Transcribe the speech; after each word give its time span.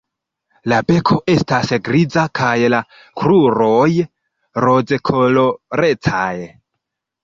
La 0.71 0.77
beko 0.91 1.17
estas 1.33 1.75
griza 1.91 2.25
kaj 2.41 2.55
la 2.77 2.81
kruroj 3.23 3.85
rozkolorecaj. 4.69 6.37